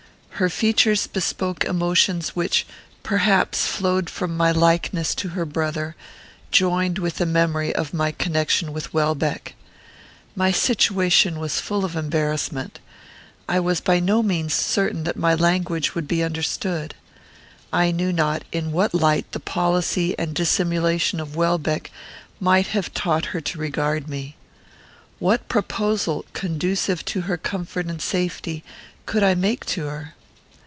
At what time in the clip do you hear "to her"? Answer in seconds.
5.13-5.45, 27.05-27.37, 29.67-30.15